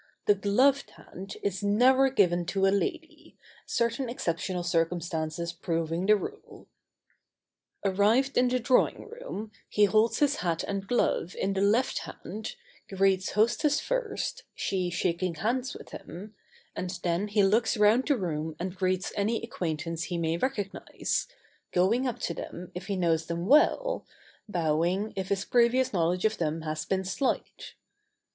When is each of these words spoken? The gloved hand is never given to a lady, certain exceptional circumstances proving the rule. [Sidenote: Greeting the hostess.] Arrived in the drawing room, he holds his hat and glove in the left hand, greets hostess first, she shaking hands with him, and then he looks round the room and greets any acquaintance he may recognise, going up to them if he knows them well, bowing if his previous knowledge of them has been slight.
The 0.25 0.33
gloved 0.33 0.89
hand 0.97 1.37
is 1.43 1.61
never 1.61 2.09
given 2.09 2.47
to 2.47 2.65
a 2.65 2.73
lady, 2.75 3.37
certain 3.67 4.09
exceptional 4.09 4.63
circumstances 4.63 5.53
proving 5.53 6.07
the 6.07 6.15
rule. 6.15 6.67
[Sidenote: 7.83 7.83
Greeting 7.83 7.83
the 7.83 7.89
hostess.] 7.95 7.99
Arrived 7.99 8.37
in 8.37 8.47
the 8.47 8.59
drawing 8.61 9.07
room, 9.09 9.51
he 9.69 9.85
holds 9.85 10.17
his 10.17 10.37
hat 10.37 10.63
and 10.63 10.87
glove 10.87 11.35
in 11.35 11.53
the 11.53 11.61
left 11.61 11.99
hand, 11.99 12.55
greets 12.91 13.33
hostess 13.33 13.79
first, 13.79 14.41
she 14.55 14.89
shaking 14.89 15.35
hands 15.35 15.75
with 15.75 15.91
him, 15.91 16.33
and 16.75 16.99
then 17.03 17.27
he 17.27 17.43
looks 17.43 17.77
round 17.77 18.07
the 18.07 18.17
room 18.17 18.55
and 18.59 18.75
greets 18.75 19.13
any 19.15 19.43
acquaintance 19.43 20.05
he 20.05 20.17
may 20.17 20.35
recognise, 20.35 21.27
going 21.71 22.07
up 22.07 22.17
to 22.17 22.33
them 22.33 22.71
if 22.73 22.87
he 22.87 22.95
knows 22.95 23.27
them 23.27 23.45
well, 23.45 24.07
bowing 24.49 25.13
if 25.15 25.29
his 25.29 25.45
previous 25.45 25.93
knowledge 25.93 26.25
of 26.25 26.39
them 26.39 26.61
has 26.61 26.85
been 26.85 27.03
slight. 27.05 27.75